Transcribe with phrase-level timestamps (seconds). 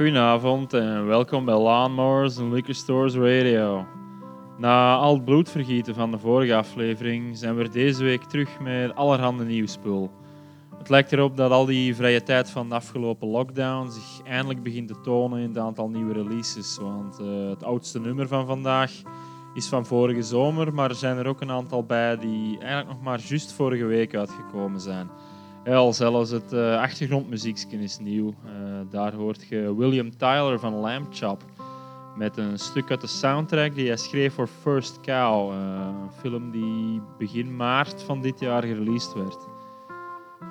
[0.00, 3.86] Goedenavond en welkom bij Lawnmowers and Liquor Stores Radio.
[4.58, 9.44] Na al het bloedvergieten van de vorige aflevering zijn we deze week terug met allerhande
[9.44, 10.10] nieuwspul.
[10.78, 14.88] Het lijkt erop dat al die vrije tijd van de afgelopen lockdown zich eindelijk begint
[14.88, 16.78] te tonen in het aantal nieuwe releases.
[16.80, 18.92] Want eh, het oudste nummer van vandaag
[19.54, 23.02] is van vorige zomer, maar er zijn er ook een aantal bij die eigenlijk nog
[23.02, 25.10] maar juist vorige week uitgekomen zijn.
[25.64, 26.84] Ja, zelfs het uh,
[27.68, 28.34] is nieuw.
[28.44, 28.52] Uh,
[28.90, 31.42] daar hoort je William Tyler van Lamb Chop
[32.16, 35.58] met een stuk uit de soundtrack die hij schreef voor First Cow, uh,
[36.02, 39.38] een film die begin maart van dit jaar gereleased werd.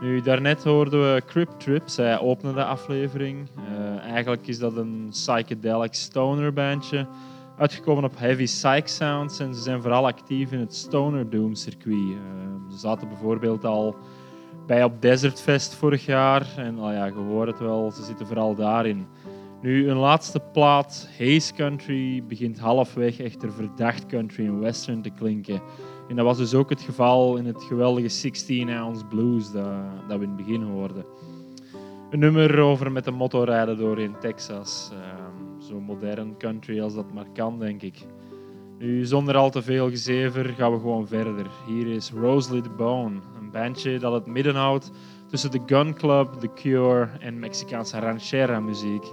[0.02, 3.50] Nu, daarnet hoorden we Crip Trip, zij opende de aflevering.
[4.02, 7.08] eigenlijk is dat een psychedelic stoner bandje,
[7.58, 12.18] uitgekomen op heavy psych sounds en ze zijn vooral actief in het stoner doom circuit.
[12.72, 13.96] ze zaten bijvoorbeeld al
[14.70, 16.48] bij op Desert Fest vorig jaar.
[16.58, 19.08] En oh ja, je hoort het wel, ze zitten vooral daarin.
[19.62, 25.62] Nu, een laatste plaat, Haze Country, begint halfweg echter verdacht country en western te klinken.
[26.10, 29.66] En dat was dus ook het geval in het geweldige 16-ounce blues dat,
[30.08, 31.06] dat we in het begin hoorden.
[32.10, 34.92] Een nummer over met een motorrijden door in Texas.
[34.94, 38.06] Um, zo modern country als dat maar kan, denk ik.
[38.78, 41.46] Nu, zonder al te veel gezever gaan we gewoon verder.
[41.68, 43.20] Hier is Rosalie Bone,
[43.52, 44.92] bandje dat het midden houdt
[45.30, 49.04] tussen de Gun Club, The Cure en Mexicaanse ranchera muziek.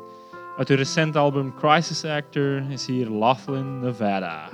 [0.56, 4.48] Uit hun recente album Crisis Actor is hier Laughlin, Nevada.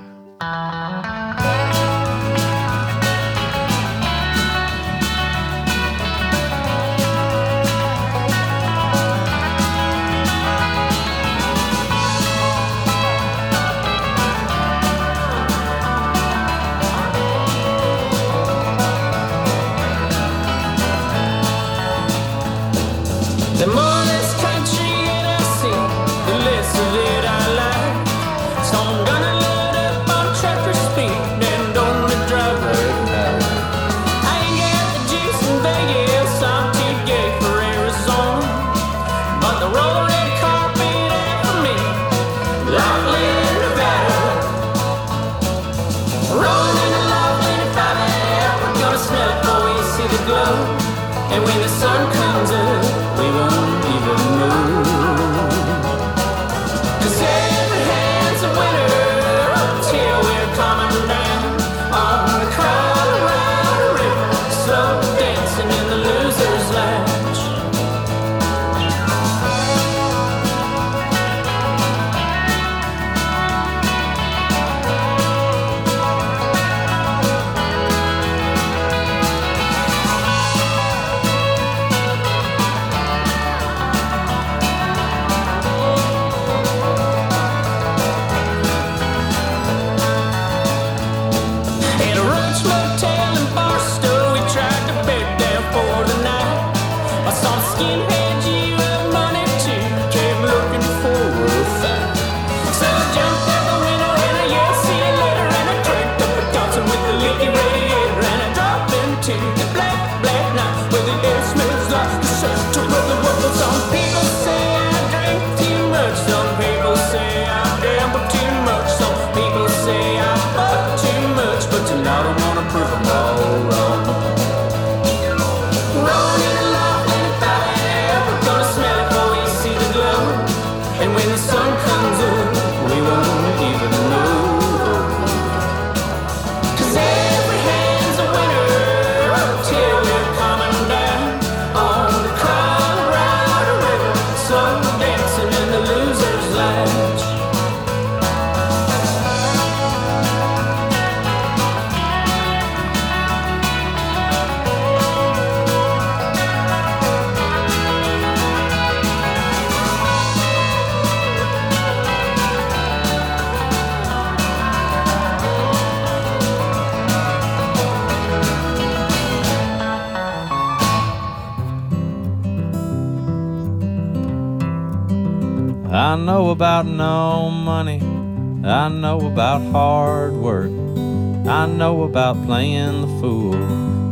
[182.13, 183.55] About playing the fool.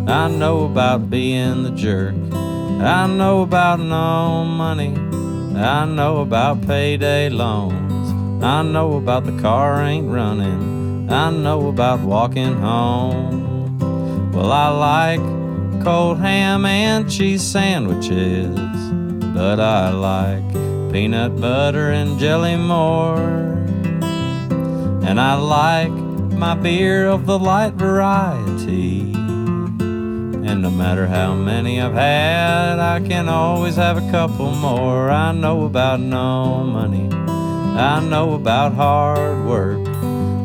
[0.09, 2.15] I know about being the jerk.
[2.33, 4.95] I know about no money.
[5.55, 8.43] I know about payday loans.
[8.43, 11.11] I know about the car ain't running.
[11.11, 13.77] I know about walking home.
[14.31, 18.57] Well, I like cold ham and cheese sandwiches,
[19.31, 23.19] but I like peanut butter and jelly more.
[25.05, 26.00] And I like
[26.41, 29.01] my beer of the light variety.
[29.11, 35.11] And no matter how many I've had, I can always have a couple more.
[35.11, 37.07] I know about no money,
[37.77, 39.87] I know about hard work,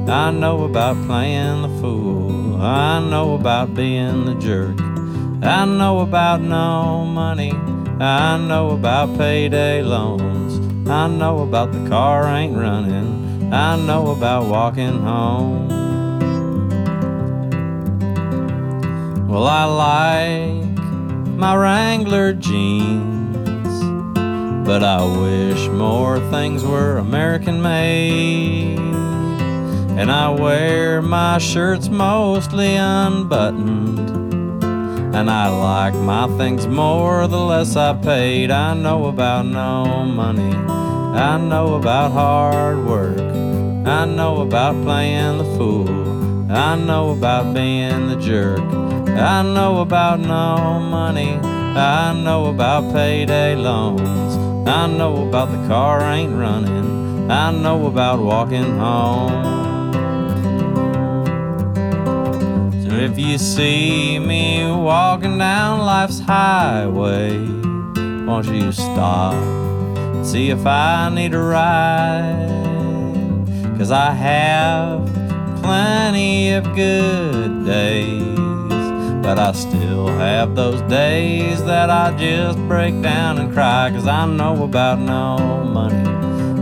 [0.06, 4.78] I know about playing the fool, I know about being the jerk,
[5.42, 7.52] I know about no money,
[7.99, 14.44] I know about payday loans, I know about the car ain't running, I know about
[14.44, 15.86] walking home.
[19.37, 20.79] Well, I like
[21.37, 23.69] my Wrangler jeans,
[24.67, 28.79] but I wish more things were American made.
[29.99, 34.09] And I wear my shirts mostly unbuttoned.
[35.15, 38.50] And I like my things more the less I paid.
[38.50, 40.56] I know about no money,
[41.15, 43.21] I know about hard work,
[43.87, 48.60] I know about playing the fool, I know about being the jerk.
[48.60, 51.34] I know about no money.
[51.34, 54.37] I know about payday loans.
[54.69, 57.28] I know about the car ain't running.
[57.28, 59.93] I know about walking home.
[62.84, 67.38] So if you see me walking down life's highway,
[68.25, 72.66] won't you stop and see if I need a ride?
[73.76, 75.15] Cause I have
[75.66, 78.38] plenty of good days.
[79.25, 83.90] But I still have those days that I just break down and cry.
[83.90, 86.08] Cause I know about no money.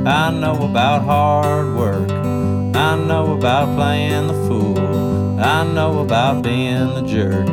[0.08, 2.10] I know about hard work.
[2.10, 5.38] I know about playing the fool.
[5.38, 7.48] I know about being the jerk.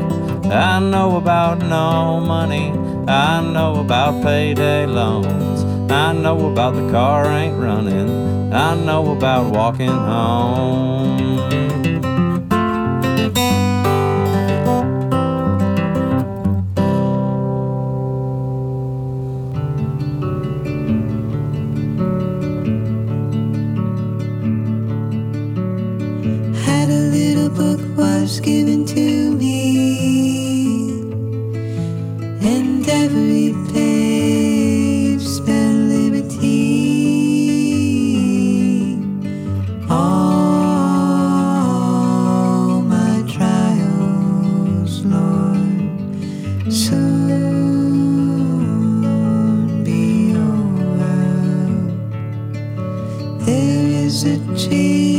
[0.45, 2.71] I know about no money.
[3.09, 5.63] I know about payday loans.
[5.91, 8.53] I know about the car ain't running.
[8.53, 11.40] I know about walking home.
[28.21, 31.01] was given to me,
[32.53, 36.59] and every page spelled liberty.
[39.89, 40.41] All
[42.83, 45.91] my trials, Lord,
[46.71, 46.93] soon
[49.83, 51.15] be over.
[53.45, 55.10] There is a change.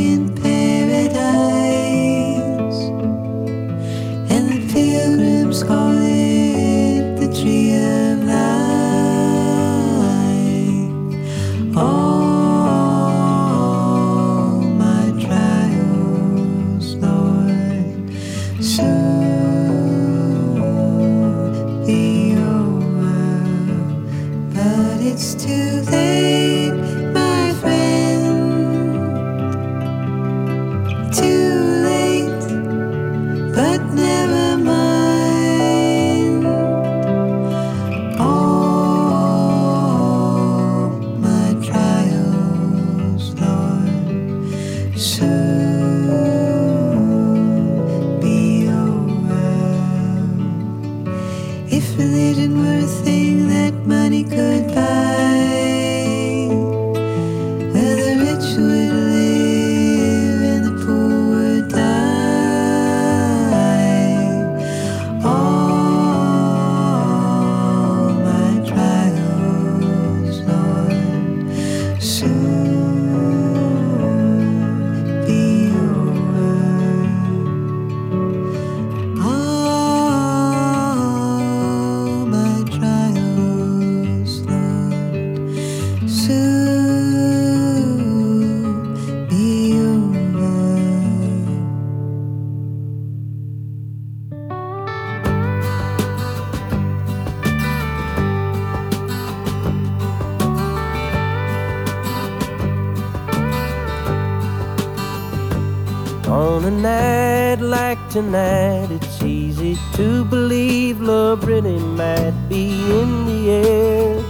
[108.13, 114.23] Tonight, it's easy to believe love really might be in the air.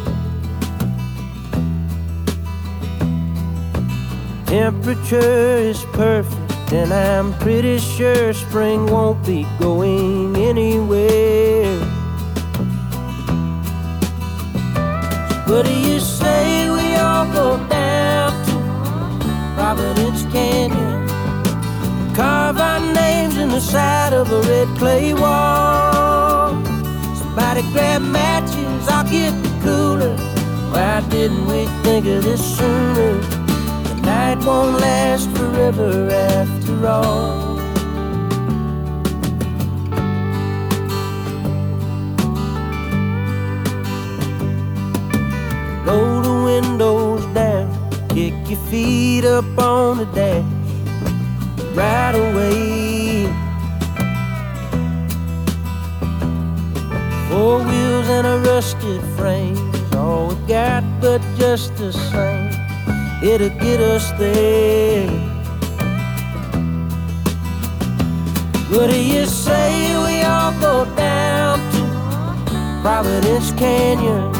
[4.45, 11.77] Temperature is perfect, and I'm pretty sure spring won't be going anywhere.
[15.45, 16.69] What do you say?
[16.69, 18.53] We all go down to
[19.55, 21.02] Providence Canyon.
[22.15, 26.63] Carve our names in the side of a red clay wall.
[27.15, 30.15] Somebody grab matches, I'll get the cooler.
[30.71, 33.17] Why didn't we think of this sooner?
[33.17, 37.57] The night won't last forever after all.
[45.83, 47.67] Roll the windows down,
[48.09, 50.52] kick your feet up on the dash
[51.73, 53.25] right away.
[57.29, 62.51] Four wheels and a rusted frame is all we got, but just the same,
[63.23, 65.09] it'll get us there.
[68.69, 74.31] What do you say we all go down to Providence Canyon?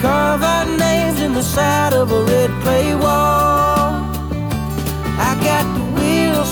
[0.00, 3.81] Carve our names in the side of a red clay wall.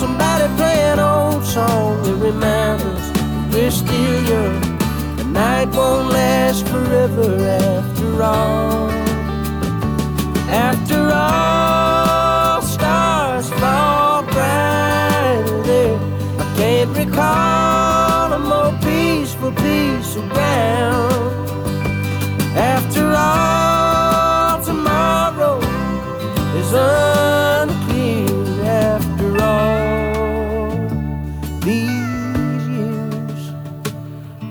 [0.00, 3.06] Somebody play an old song that reminds us
[3.52, 4.60] we're still young.
[5.16, 8.90] The night won't last forever after all.
[10.68, 14.22] After all, stars fall
[15.68, 15.98] there.
[16.42, 21.29] I can't recall a more peaceful piece of ground.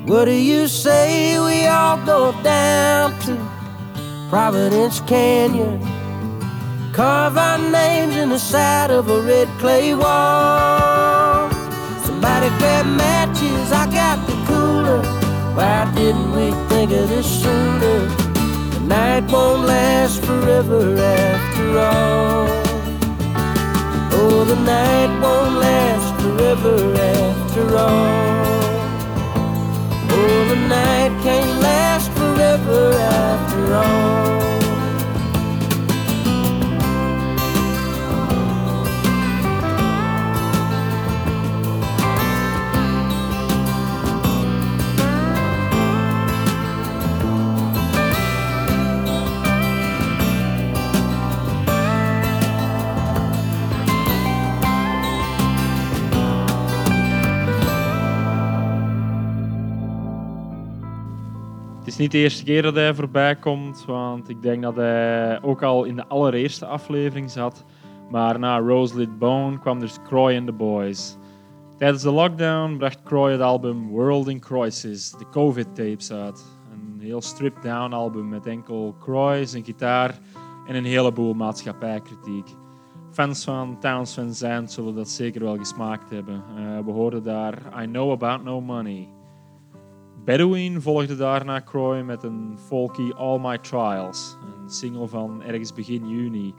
[0.09, 3.37] What do you say we all go down to
[4.27, 5.79] Providence Canyon?
[6.93, 11.51] Carve our names in the side of a red clay wall.
[12.05, 15.01] Somebody grab matches, I got the cooler.
[15.55, 17.99] Why didn't we think of this sooner?
[18.73, 22.47] The night won't last forever after all.
[24.17, 28.58] Oh, the night won't last forever after all.
[30.11, 34.48] Oh, the night can't last forever after all.
[61.99, 65.83] Niet de eerste keer dat hij voorbij komt, want ik denk dat hij ook al
[65.83, 67.65] in de allereerste aflevering zat.
[68.09, 71.17] Maar na Roselit Bone kwam dus Croy and the Boys.
[71.77, 76.45] Tijdens de lockdown bracht Croy het album World in Crisis, de COVID-tapes uit.
[76.71, 80.19] Een heel stripped-down album met enkel Croy, zijn gitaar
[80.67, 82.47] en een heleboel maatschappijkritiek.
[83.11, 86.43] Fans van Towns Van Zandt zullen dat zeker wel gesmaakt hebben.
[86.57, 89.18] Eh, we hoorden daar I Know About No Money.
[90.23, 96.07] Bedouin volgde daarna Croy met een folky All My Trials, een single van ergens begin
[96.07, 96.53] juni.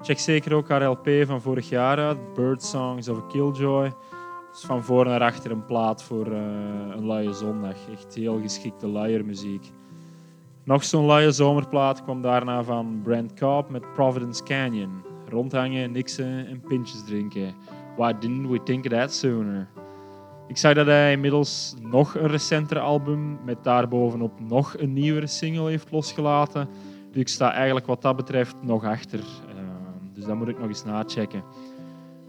[0.00, 3.92] Check zeker ook haar LP van vorig jaar uit, Bird Songs of a Killjoy.
[4.52, 6.40] Dus van voor naar achter een plaat voor eh,
[6.96, 7.76] een luie zondag.
[7.92, 9.72] Echt heel geschikte luiermuziek.
[10.64, 15.02] Nog zo'n luie zomerplaat kwam daarna van Brent Cobb met Providence Canyon.
[15.28, 17.54] Rondhangen, niksen en pintjes drinken.
[17.96, 19.68] Why didn't we think of that sooner?
[20.48, 25.68] Ik zag dat hij inmiddels nog een recentere album met daarbovenop nog een nieuwere single
[25.70, 26.68] heeft losgelaten.
[27.10, 29.18] Dus ik sta eigenlijk wat dat betreft nog achter.
[29.18, 29.24] Uh,
[30.14, 31.44] dus dat moet ik nog eens nachecken.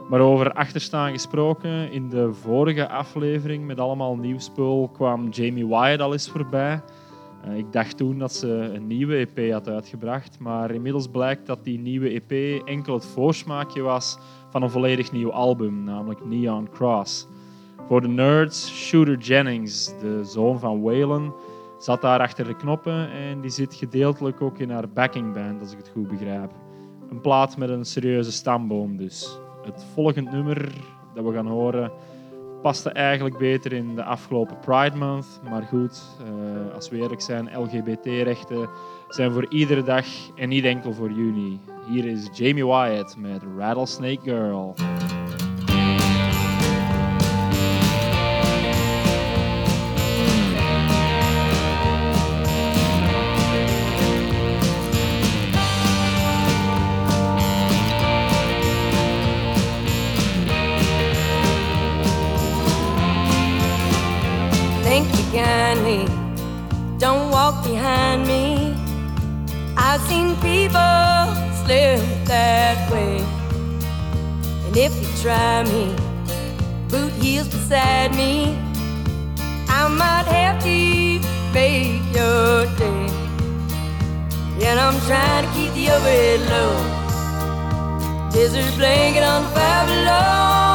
[0.09, 6.11] Maar over achterstaan gesproken, in de vorige aflevering met allemaal nieuwspul kwam Jamie Wyatt al
[6.11, 6.81] eens voorbij.
[7.47, 11.63] Uh, ik dacht toen dat ze een nieuwe EP had uitgebracht, maar inmiddels blijkt dat
[11.63, 14.17] die nieuwe EP enkel het voorsmaakje was
[14.49, 17.27] van een volledig nieuw album, namelijk Neon Cross.
[17.87, 21.33] Voor de nerds, Shooter Jennings, de zoon van Waylon,
[21.77, 25.77] zat daar achter de knoppen en die zit gedeeltelijk ook in haar backingband, als ik
[25.77, 26.51] het goed begrijp.
[27.09, 29.39] Een plaat met een serieuze stamboom dus.
[29.65, 30.71] Het volgende nummer
[31.13, 31.91] dat we gaan horen
[32.61, 35.39] paste eigenlijk beter in de afgelopen Pride Month.
[35.49, 38.69] Maar goed, uh, als we eerlijk zijn, LGBT-rechten
[39.09, 41.59] zijn voor iedere dag en niet enkel voor juni.
[41.89, 44.73] Hier is Jamie Wyatt met Rattlesnake Girl.
[70.13, 71.25] seen people
[71.61, 72.01] slip
[72.31, 73.17] that way.
[74.65, 75.85] And if you try me,
[76.89, 78.33] boot heels beside me,
[79.79, 80.79] I might have to
[81.53, 83.05] make your day.
[84.67, 86.73] And I'm trying to keep the overhead low.
[88.33, 90.72] Desert blanket on the fire below.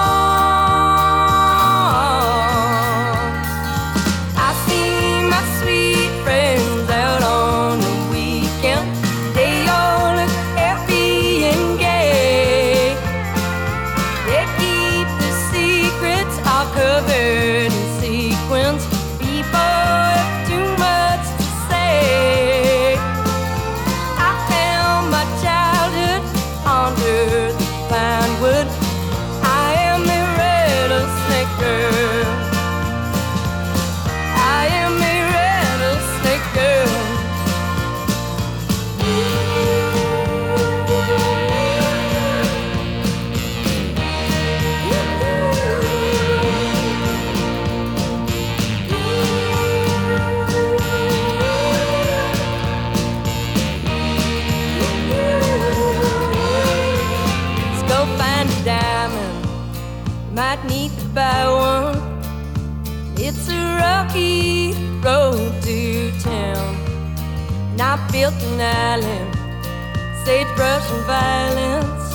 [70.90, 72.14] and violence.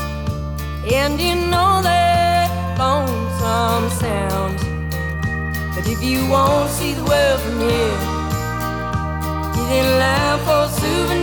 [0.91, 4.57] And you know that lonesome sound.
[5.75, 7.97] But if you won't see the world from here,
[9.55, 11.22] you didn't laugh for souvenir.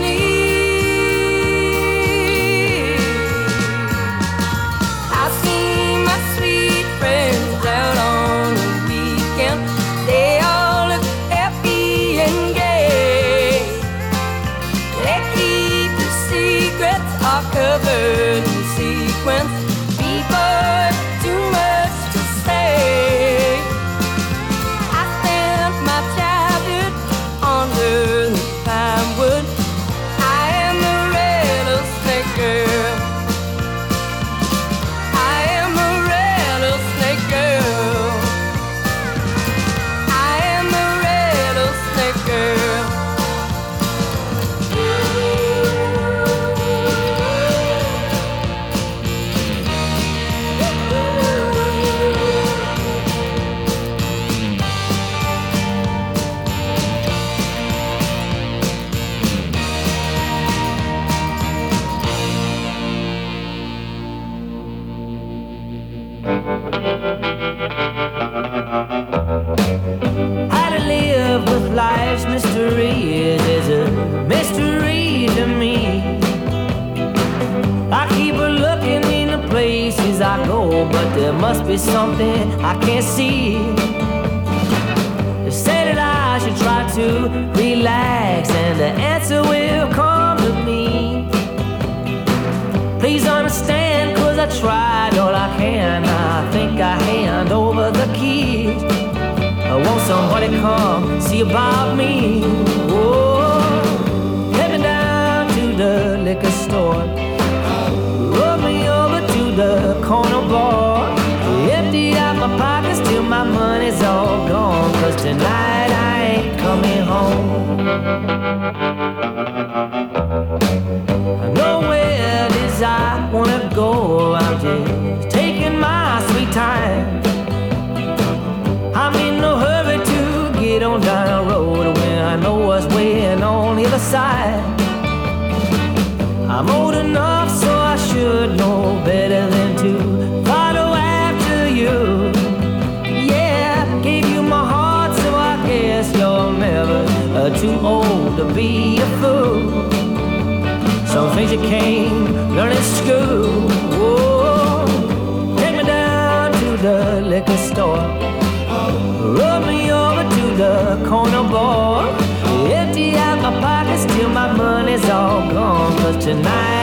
[166.21, 166.80] tonight.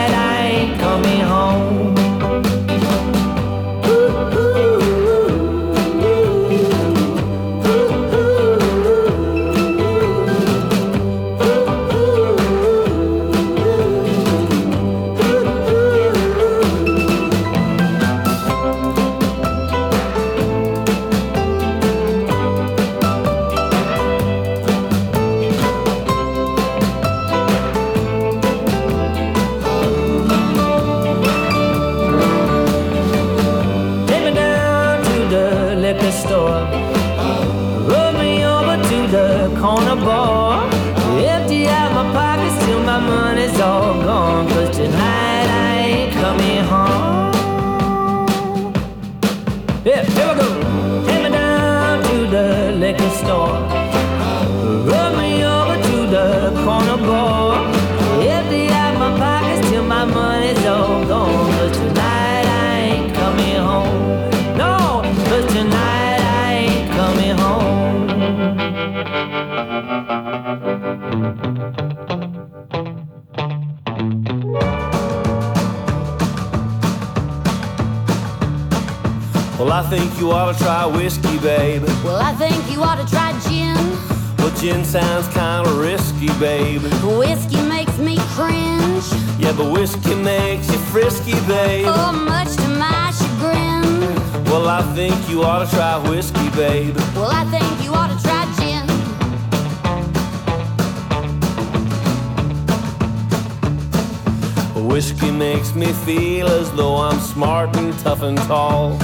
[108.18, 108.98] Tough and tall.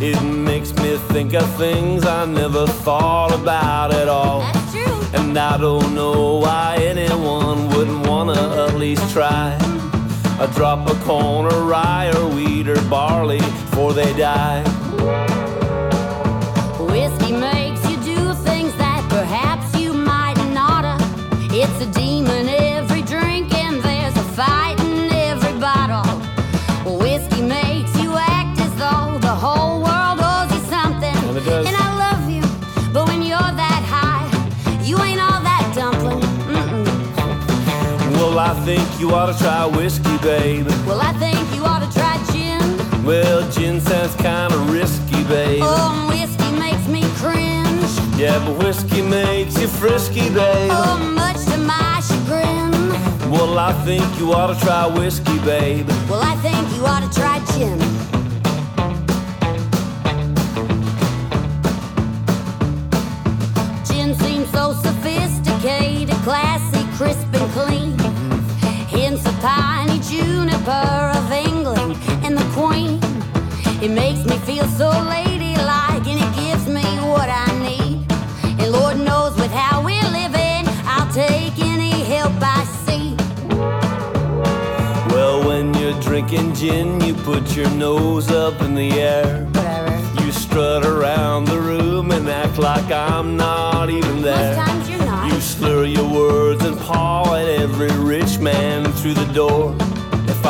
[0.00, 4.42] It makes me think of things I never thought about at all.
[5.14, 9.56] And I don't know why anyone wouldn't wanna at least try.
[10.40, 14.62] A drop of corn or rye or wheat or barley before they die.
[38.68, 40.66] Think you ought to try whiskey, babe.
[40.86, 42.60] Well, I think you ought to try gin.
[43.02, 45.62] Well, gin sounds kinda risky, babe.
[45.64, 47.92] Oh, whiskey makes me cringe.
[48.20, 50.70] Yeah, but whiskey makes you frisky, babe.
[50.70, 52.72] Oh, much to my chagrin.
[53.30, 55.88] Well, I think you ought to try whiskey, babe.
[56.10, 57.78] Well, I think you ought to try gin.
[63.88, 68.17] Gin seems so sophisticated, classy, crisp and clean.
[70.18, 72.98] Juniper of England and the Queen.
[73.80, 78.04] It makes me feel so ladylike and it gives me what I need.
[78.60, 83.14] And Lord knows with how we're living, I'll take any help I see.
[85.14, 89.44] Well, when you're drinking gin, you put your nose up in the air.
[89.44, 90.24] Whatever.
[90.24, 94.56] You strut around the room and act like I'm not even there.
[94.56, 95.32] Most times you're not.
[95.32, 99.76] You slur your words and paw at every rich man through the door.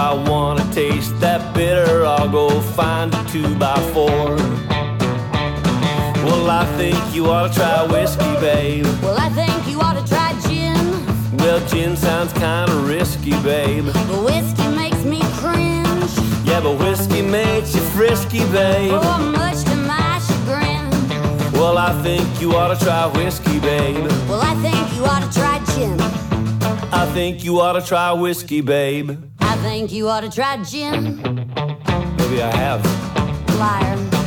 [0.08, 4.36] I wanna taste that bitter, I'll go find a two by four.
[6.24, 8.86] Well, I think you ought to try whiskey, babe.
[9.02, 10.80] Well, I think you ought to try gin.
[11.36, 13.84] Well, gin sounds kinda risky, babe.
[14.08, 16.12] But whiskey makes me cringe.
[16.42, 18.92] Yeah, but whiskey makes you frisky, babe.
[18.94, 20.88] Oh, much to my chagrin.
[21.52, 24.06] Well, I think you ought to try whiskey, babe.
[24.26, 26.00] Well, I think you ought to try gin.
[26.94, 29.10] I think you ought to try whiskey, babe.
[29.50, 31.16] I think you ought to try gin.
[32.18, 32.84] Maybe I have.
[33.58, 34.17] Liar.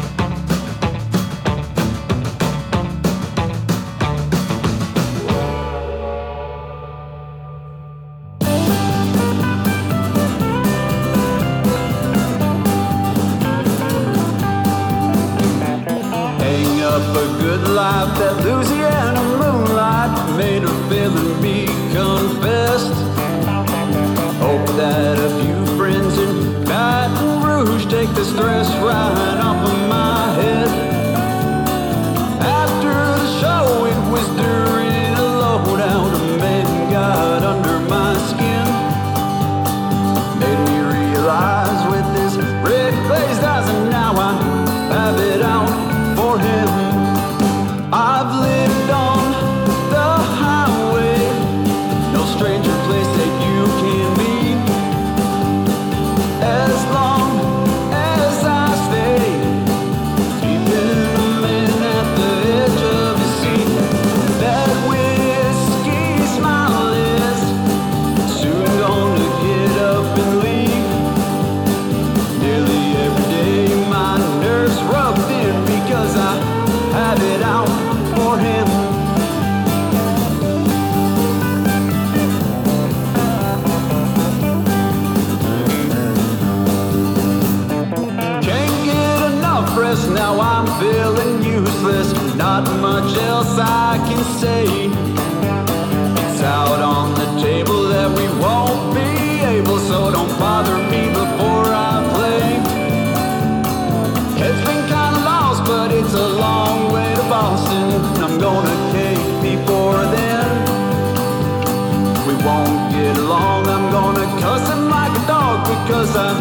[115.92, 116.34] Dog because I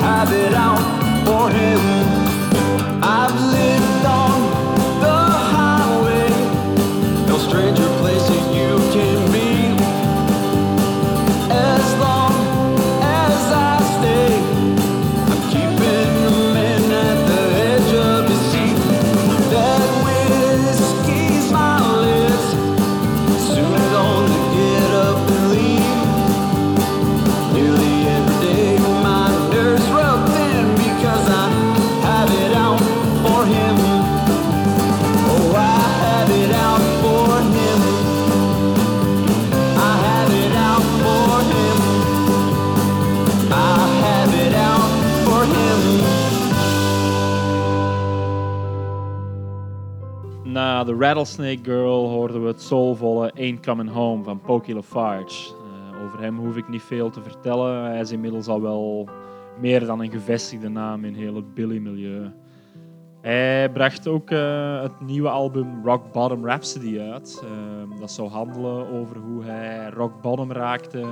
[0.00, 0.78] have it out
[1.26, 2.01] for him.
[51.02, 55.54] Rattlesnake Girl hoorden we het soulvolle Ain't Coming Home van Pokey Lafarge.
[55.54, 57.84] Eh, over hem hoef ik niet veel te vertellen.
[57.84, 59.08] Hij is inmiddels al wel
[59.60, 62.30] meer dan een gevestigde naam in het Billy-milieu.
[63.20, 67.42] Hij bracht ook eh, het nieuwe album Rock Bottom Rhapsody uit.
[67.44, 71.04] Eh, dat zou handelen over hoe hij rock bottom raakte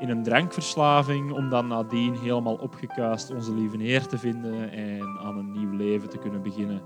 [0.00, 5.38] in een drankverslaving, om dan nadien helemaal opgekuist onze lieve Heer te vinden en aan
[5.38, 6.82] een nieuw leven te kunnen beginnen.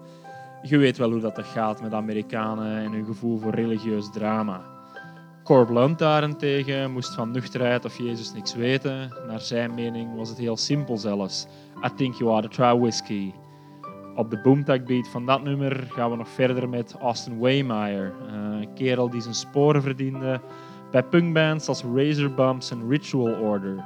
[0.62, 4.60] Je weet wel hoe dat gaat met Amerikanen en hun gevoel voor religieus drama.
[5.44, 9.12] Cor Blunt daarentegen moest van nuchterheid of Jezus niks weten.
[9.26, 11.46] Naar zijn mening was het heel simpel zelfs.
[11.84, 13.34] I think you ought to try whiskey.
[14.16, 18.12] Op de boomtag beat van dat nummer gaan we nog verder met Austin Waymeyer.
[18.28, 20.40] eh, Een kerel die zijn sporen verdiende
[20.90, 23.84] bij punkbands als Razor Bumps en Ritual Order.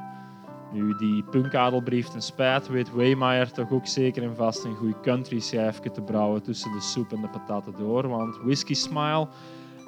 [0.75, 5.39] Nu, die punkadelbrief ten spijt weet Waymeyer toch ook zeker en vast een goed country
[5.39, 9.29] schijfje te brouwen tussen de soep en de pataten door, want Whiskey Smile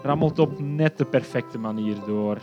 [0.02, 2.38] rammelt op net de perfecte manier door.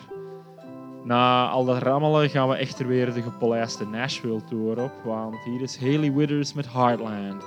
[1.03, 5.62] Na al dat rammelen gaan we echter weer de gepolijste Nashville tour op, want hier
[5.62, 7.43] is Haley Withers met Heartland.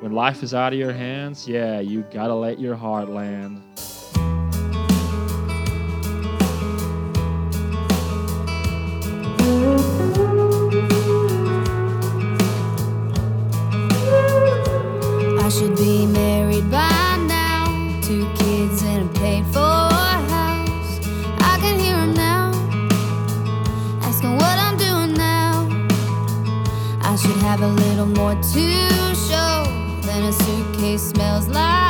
[0.00, 3.60] When life is out of your hands, yeah, you gotta let your heart land.
[28.04, 29.64] Little more to show
[30.02, 31.81] than a suitcase smells like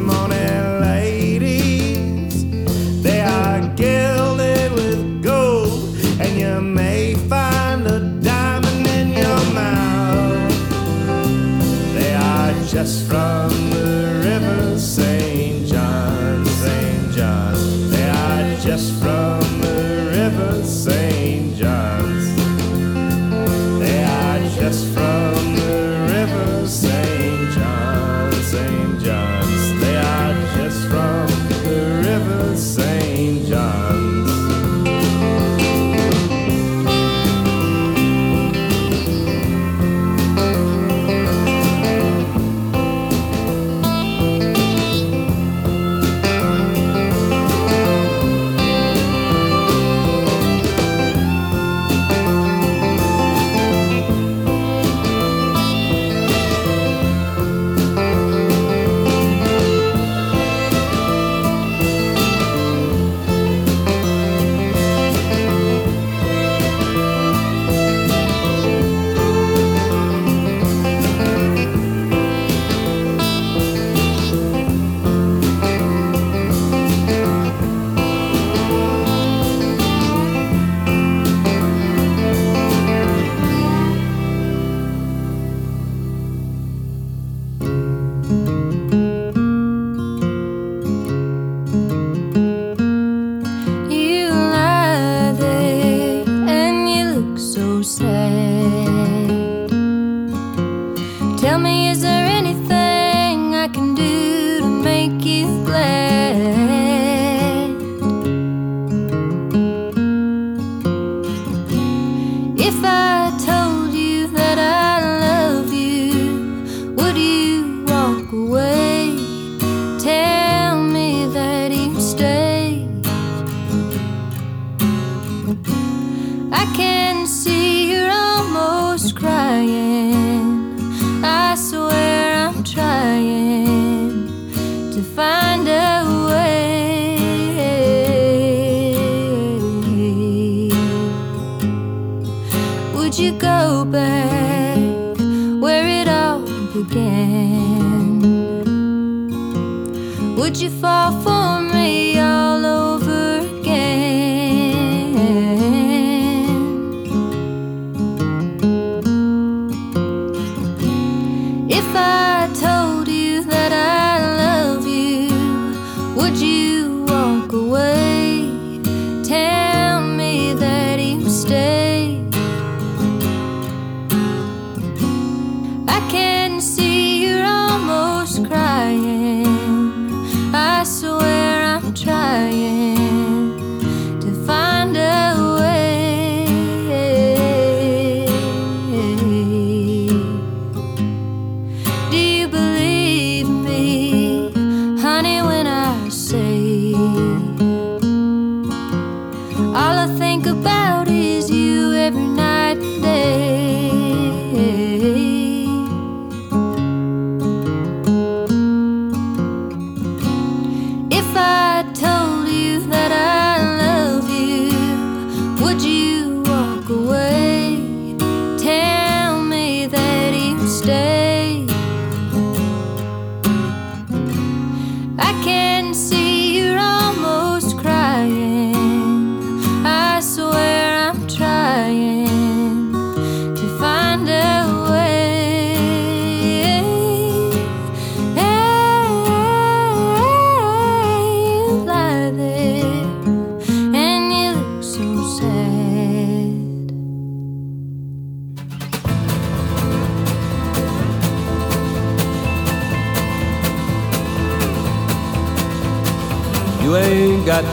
[0.00, 0.59] morning,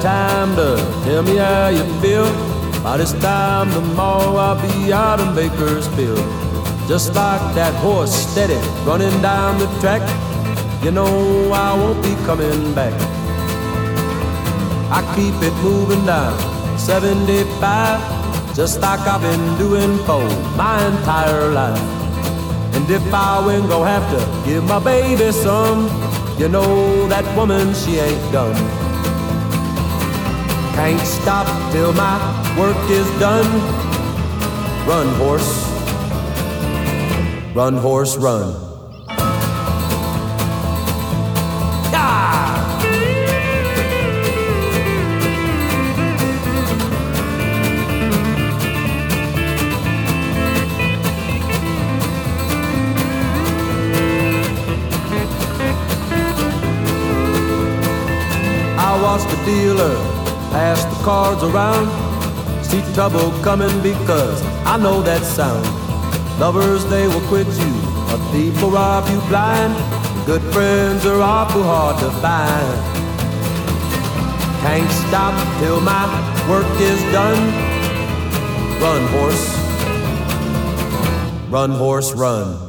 [0.01, 2.25] time to tell me how you feel.
[2.83, 6.19] By this time tomorrow I'll be out in Bakersfield.
[6.87, 10.01] Just like that horse steady running down the track.
[10.83, 12.93] You know I won't be coming back.
[14.89, 16.37] I keep it moving down
[16.79, 20.23] 75, just like I've been doing for
[20.55, 21.81] my entire life.
[22.73, 25.89] And if I win, go have to give my baby some,
[26.37, 28.86] you know that woman, she ain't done.
[30.77, 32.19] Can't stop till my
[32.55, 33.47] work is done.
[34.87, 35.65] Run, horse.
[37.55, 38.53] Run, horse, run.
[41.93, 42.77] Ah!
[58.77, 60.16] I watched the dealer
[60.57, 61.85] pass the cards around.
[62.65, 65.65] See trouble coming because I know that sound.
[66.39, 67.73] Lovers, they will quit you.
[68.15, 69.73] A thief will rob you blind.
[70.25, 72.77] Good friends are awful hard to find.
[74.63, 76.05] Can't stop till my
[76.49, 77.41] work is done.
[78.81, 79.45] Run, horse.
[81.51, 82.66] Run, horse, run.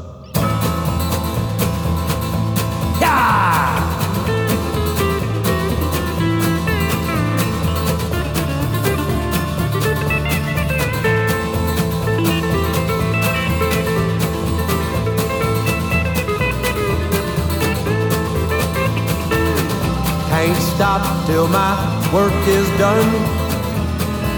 [20.99, 23.13] Stop till my work is done.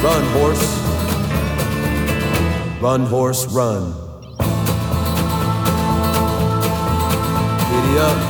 [0.03, 0.67] Run, horse.
[2.81, 3.95] Run, horse, run.
[7.71, 8.30] Giddy up.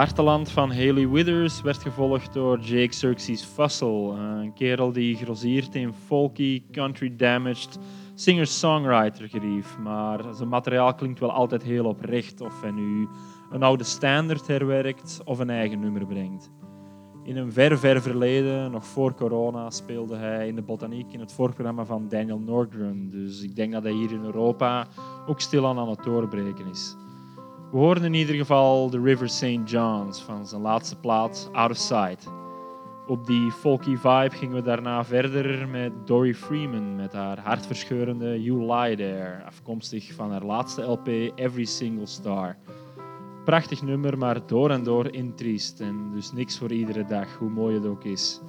[0.00, 5.92] Harteland van Haley Withers werd gevolgd door Jake Xerxes Fussell, een kerel die grossiert in
[6.06, 7.78] folky, country damaged,
[8.14, 9.78] singer-songwriter gerief.
[9.78, 13.08] Maar zijn materiaal klinkt wel altijd heel oprecht, of hij nu
[13.50, 16.50] een oude standaard herwerkt of een eigen nummer brengt.
[17.24, 21.32] In een ver, ver verleden, nog voor corona, speelde hij in de botaniek in het
[21.32, 23.10] voorprogramma van Daniel Nordgren.
[23.10, 24.86] Dus ik denk dat hij hier in Europa
[25.26, 26.96] ook stilaan aan het doorbreken is.
[27.70, 29.70] We horen in ieder geval The River St.
[29.70, 32.26] John's van zijn laatste plaat Out of Sight.
[33.06, 38.72] Op die folky vibe gingen we daarna verder met Dory Freeman met haar hartverscheurende You
[38.72, 42.56] Lie There, afkomstig van haar laatste LP Every Single Star.
[43.44, 47.74] Prachtig nummer, maar door en door intriest en dus niks voor iedere dag, hoe mooi
[47.74, 48.40] het ook is.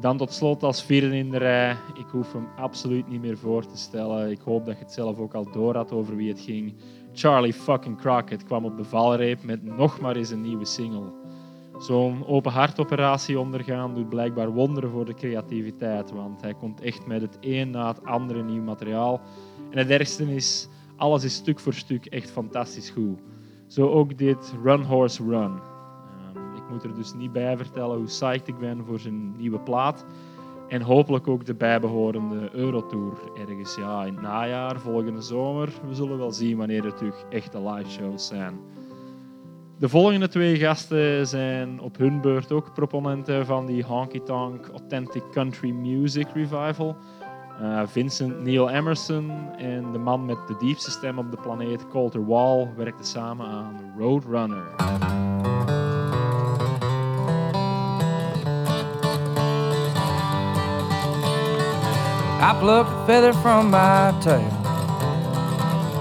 [0.00, 1.76] Dan tot slot als vierde in de rij.
[1.94, 4.30] Ik hoef hem absoluut niet meer voor te stellen.
[4.30, 6.74] Ik hoop dat je het zelf ook al door had over wie het ging.
[7.20, 11.12] Charlie fucking Crockett kwam op de valreep met nog maar eens een nieuwe single.
[11.78, 17.20] Zo'n open hartoperatie ondergaan doet blijkbaar wonderen voor de creativiteit, want hij komt echt met
[17.20, 19.20] het een na het andere nieuw materiaal.
[19.70, 23.20] En het ergste is, alles is stuk voor stuk echt fantastisch goed.
[23.66, 25.60] Zo ook dit Run Horse Run.
[25.60, 29.60] Ehm, ik moet er dus niet bij vertellen hoe psyched ik ben voor zijn nieuwe
[29.60, 30.04] plaat.
[30.70, 35.68] En hopelijk ook de bijbehorende Eurotour ergens ja, in het najaar, volgende zomer.
[35.88, 38.58] We zullen wel zien wanneer er echte live shows zijn.
[39.78, 45.22] De volgende twee gasten zijn op hun beurt ook proponenten van die honky tonk authentic
[45.30, 46.96] country music revival.
[47.62, 52.26] Uh, Vincent Neil Emerson en de man met de diepste stem op de planeet, Colter
[52.26, 54.64] Wall, werkten samen aan Roadrunner.
[62.42, 64.40] I plucked a feather from my tail.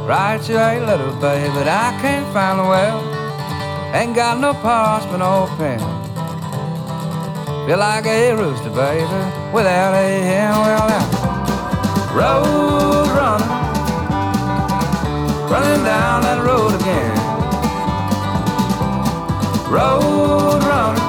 [0.07, 3.03] Right you ain't little baby, but I can't find the well.
[3.93, 5.79] Ain't got no but no pen.
[7.67, 9.03] Feel like a rooster, baby,
[9.53, 10.51] without a hen.
[10.63, 11.05] Well, now,
[12.15, 13.45] road runner,
[15.51, 17.17] running down that road again.
[19.69, 20.99] Road runner,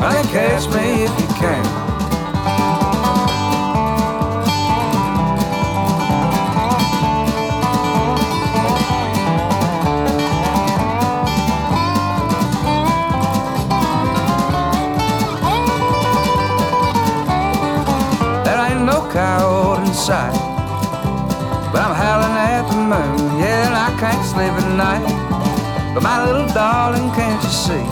[0.00, 1.79] honey, catch me if you can.
[20.10, 20.34] Sight.
[21.70, 25.06] But I'm howling at the moon, yeah, and I can't sleep at night.
[25.94, 27.86] But my little darling, can't you see?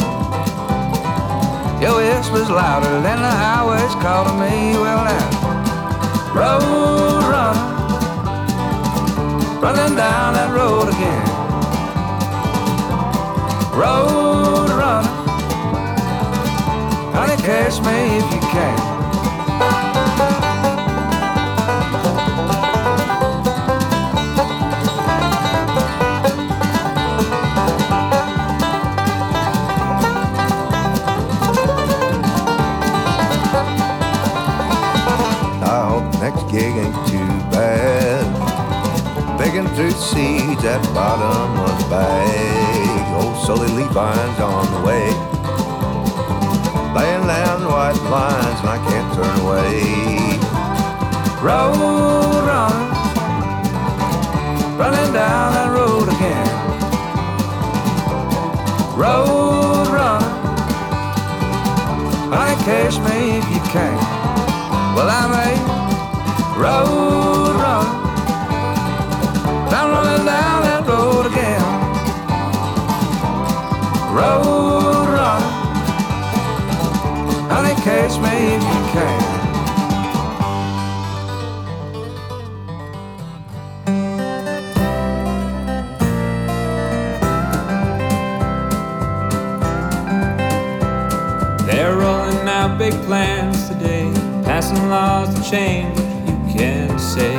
[1.81, 4.75] Your whisper's louder than the highway's calling me.
[4.83, 5.27] Well, now,
[6.35, 7.67] road runner,
[9.63, 11.27] running down that road again.
[13.79, 15.15] Road runner,
[17.15, 18.98] honey, catch me if you can.
[40.59, 43.23] Seeds at bottom of the bag.
[43.23, 45.11] Old Sully Levine's on the way.
[46.95, 50.39] Laying down white lines and I can't turn away.
[51.43, 52.89] Road runner,
[54.77, 56.49] running down that road again.
[58.97, 60.31] Road runner,
[62.31, 63.97] honey, catch me if you can.
[64.95, 65.51] Well, I'm a
[66.59, 67.99] road runner,
[69.71, 70.48] I'm running down
[74.19, 75.53] Road runner,
[77.49, 79.21] honey, catch me if you can.
[91.67, 94.11] They're rolling out big plans today,
[94.43, 95.97] passing laws to change
[96.29, 97.37] you can say.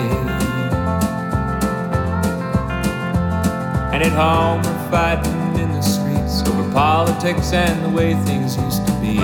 [3.91, 5.28] And at home, we're fighting
[7.19, 9.17] politics and the way things used to be.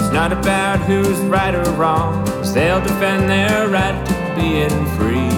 [0.00, 5.30] It's not about who's right or wrong, 'cause they'll defend their right to being free.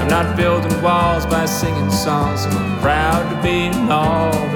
[0.00, 4.55] I'm not building walls by singing songs, I'm proud to be an all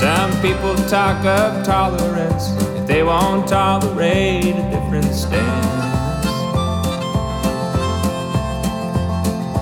[0.00, 6.26] Some people talk of tolerance if they won't tolerate a different stance.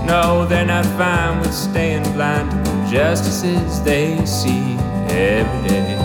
[0.07, 4.77] No, they're not fine with staying blind to the injustices they see
[5.11, 5.97] every day.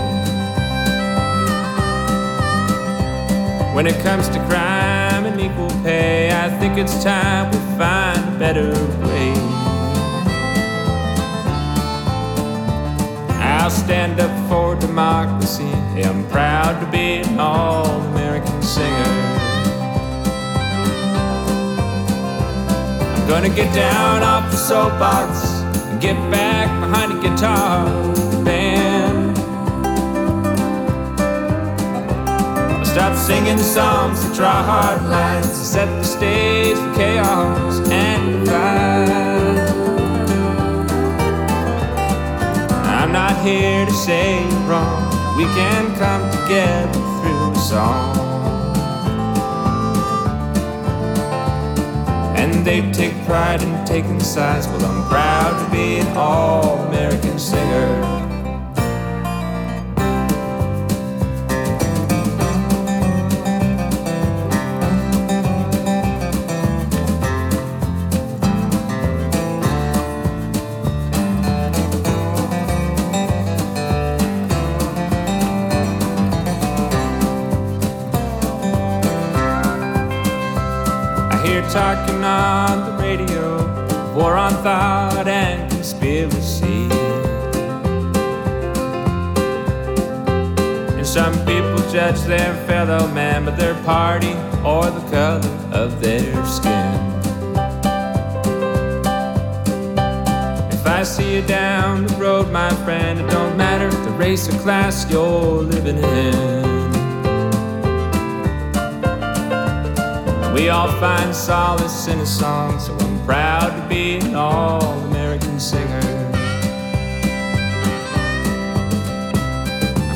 [3.74, 8.38] When it comes to crime and equal pay, I think it's time we find a
[8.38, 8.72] better
[9.06, 9.57] way.
[13.68, 15.70] I'll stand up for democracy.
[16.02, 19.12] I'm proud to be an all American singer.
[23.12, 25.44] I'm gonna get down off the soapbox
[25.90, 27.84] and get back behind the guitar
[28.42, 29.36] band.
[32.86, 39.27] Stop singing songs that draw hard lines set the stage for chaos and divide.
[43.48, 45.36] Here to say you're wrong.
[45.36, 48.16] We can come together through a song.
[52.36, 54.66] And they take pride in taking sides.
[54.66, 58.17] Well, I'm proud to be an all American singer.
[92.28, 95.40] Their fellow man by their party or the color
[95.72, 96.94] of their skin.
[100.70, 104.58] If I see you down the road, my friend, it don't matter the race or
[104.58, 106.92] class you're living in.
[110.52, 115.58] We all find solace in a song, so I'm proud to be an all American
[115.58, 115.87] singer.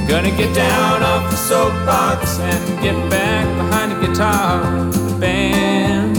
[0.09, 4.61] Gonna get down off the soapbox and get back behind the guitar
[5.19, 6.17] band.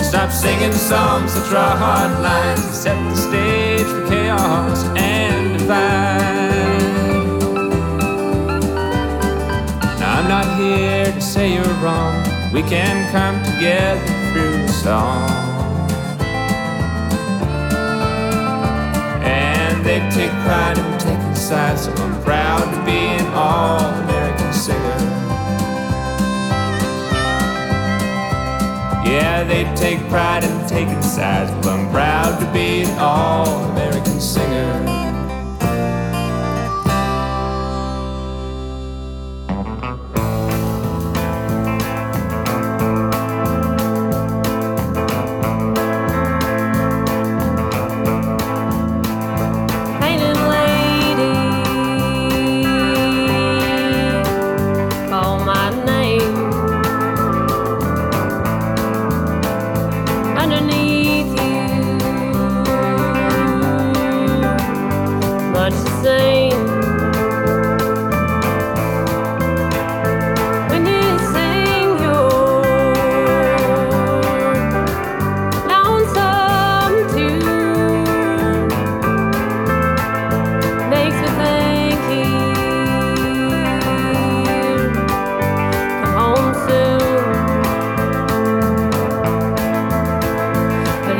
[0.00, 6.06] Stop singing songs that draw hard lines, set the stage for chaos and divide.
[9.98, 12.22] Now I'm not here to say you're wrong.
[12.52, 14.00] We can come together
[14.32, 15.55] through song.
[19.98, 21.84] they take pride in taking sides.
[21.84, 24.98] So I'm proud to be an all American singer.
[29.08, 31.50] Yeah, they take pride in taking sides.
[31.62, 34.95] But I'm proud to be an all American singer.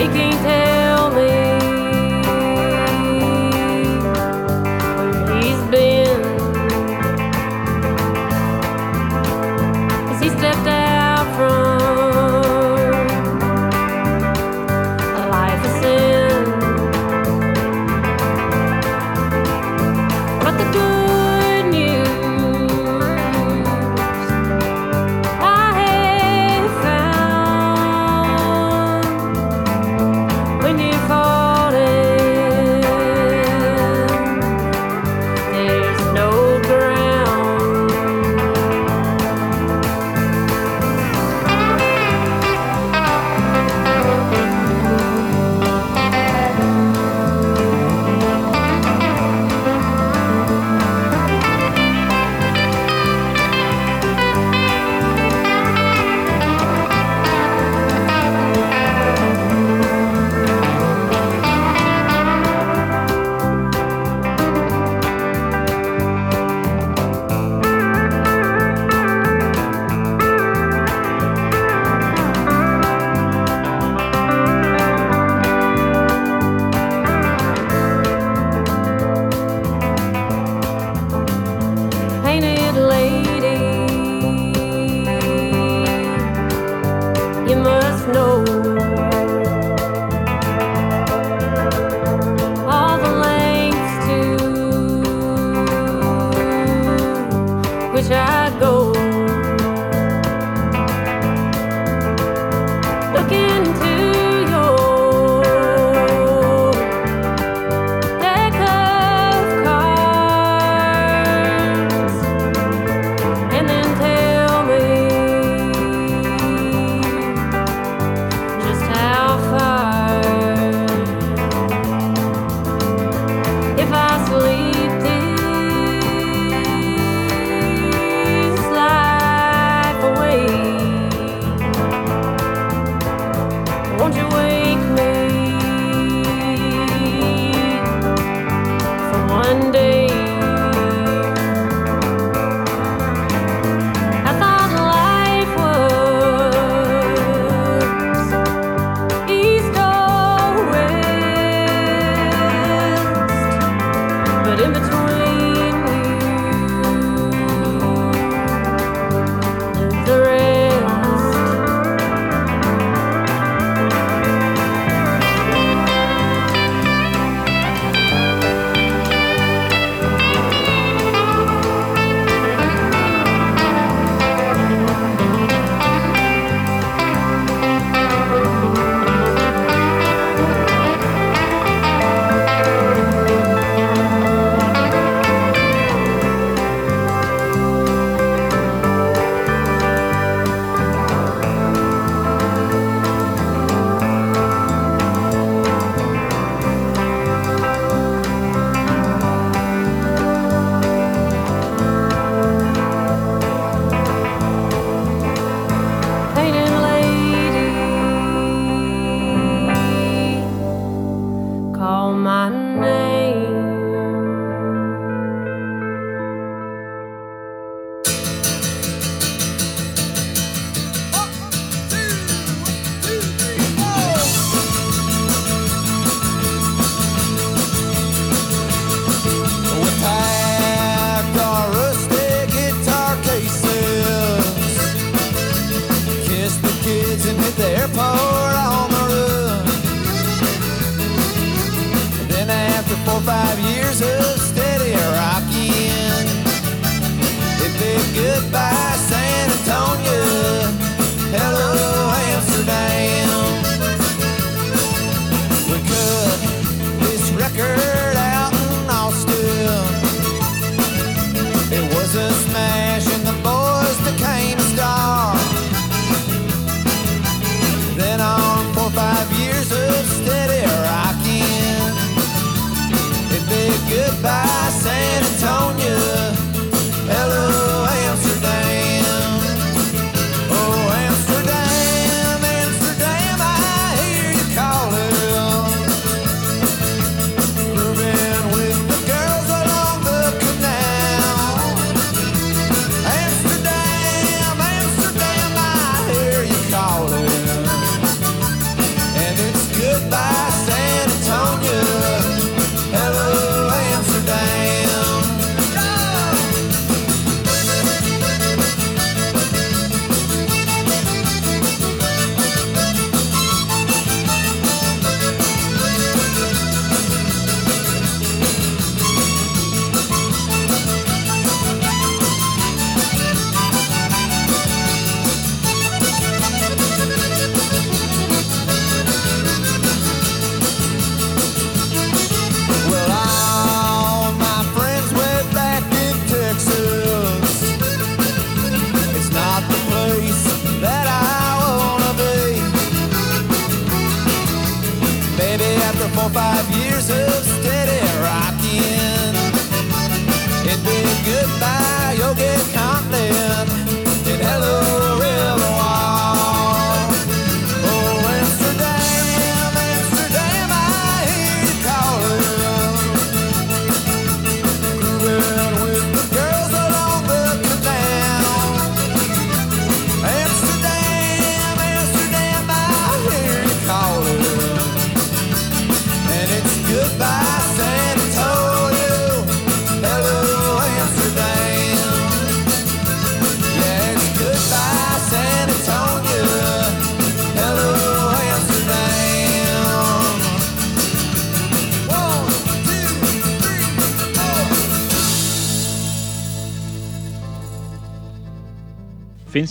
[0.08, 0.65] dignité.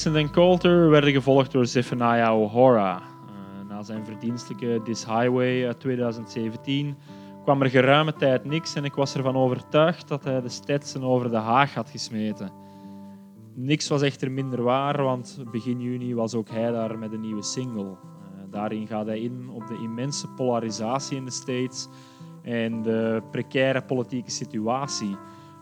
[0.06, 3.02] Vincent en Coulter werden gevolgd door Zephaniah O'Hara.
[3.02, 6.96] Eh, na zijn verdienstelijke This Highway uit 2017
[7.44, 11.30] kwam er geruime tijd niks en ik was ervan overtuigd dat hij de Stetson over
[11.30, 12.52] de Haag had gesmeten.
[13.54, 17.44] Niks was echter minder waar, want begin juni was ook hij daar met een nieuwe
[17.44, 17.90] single.
[17.90, 21.88] Eh, daarin gaat hij in op de immense polarisatie in de States
[22.42, 25.18] en de precaire politieke situatie.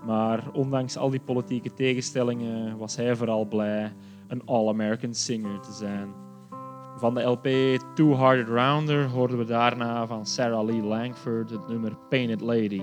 [0.05, 3.91] Maar ondanks al die politieke tegenstellingen was hij vooral blij
[4.27, 6.13] een All-American singer te zijn.
[6.95, 7.47] Van de LP
[7.95, 12.81] Two Hearted Rounder hoorden we daarna van Sarah Lee Langford het nummer Painted Lady.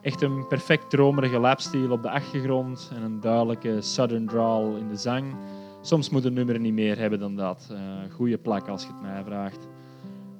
[0.00, 4.96] Echt een perfect dromerige lapsteel op de achtergrond en een duidelijke southern drawl in de
[4.96, 5.34] zang.
[5.80, 7.68] Soms moet een nummer niet meer hebben dan dat.
[7.72, 7.78] Uh,
[8.12, 9.68] goeie plak als je het mij vraagt.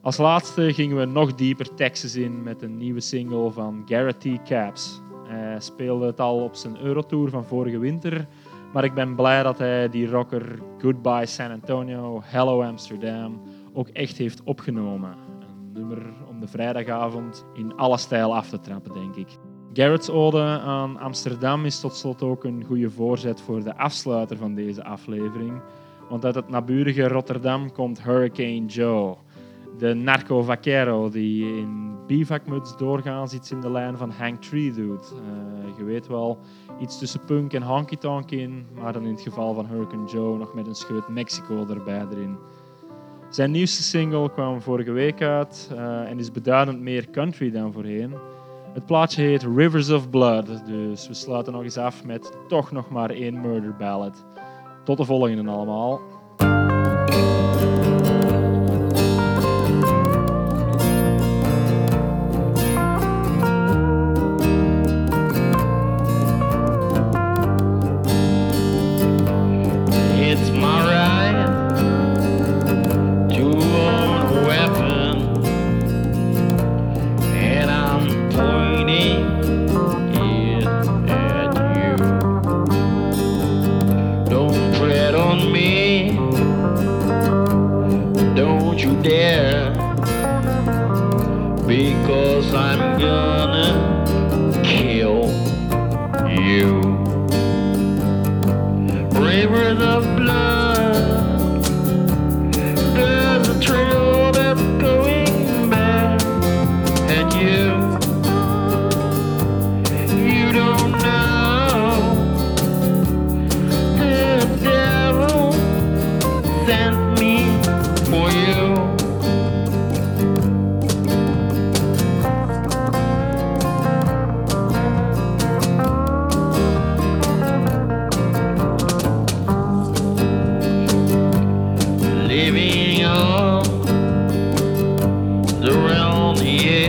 [0.04, 4.42] Als laatste gingen we nog dieper Texas in met een nieuwe single van Garrett T.
[4.44, 5.00] Caps.
[5.26, 8.26] Hij speelde het al op zijn Eurotour van vorige winter,
[8.74, 14.16] maar ik ben blij dat hij die rocker Goodbye San Antonio, Hello Amsterdam ook echt
[14.16, 15.10] heeft opgenomen.
[15.10, 15.98] Een nummer
[16.28, 19.28] om de vrijdagavond in alle stijl af te trappen, denk ik.
[19.72, 24.54] Garrett's ode aan Amsterdam is tot slot ook een goede voorzet voor de afsluiter van
[24.54, 25.60] deze aflevering.
[26.08, 29.16] Want uit het naburige Rotterdam komt Hurricane Joe.
[29.78, 35.12] De narco vaquero die in bivakmuts doorgaans iets in de lijn van Hank Tree doet.
[35.12, 36.38] Uh, je weet wel,
[36.80, 40.54] iets tussen punk en honky-tonk in, maar dan in het geval van Hurricane Joe nog
[40.54, 42.36] met een scheut Mexico erbij erin.
[43.28, 48.14] Zijn nieuwste single kwam vorige week uit uh, en is beduidend meer country dan voorheen.
[48.72, 52.90] Het plaatje heet Rivers of Blood, dus we sluiten nog eens af met toch nog
[52.90, 54.24] maar één murder ballad.
[54.84, 56.00] Tot de volgende allemaal.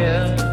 [0.06, 0.45] yeah.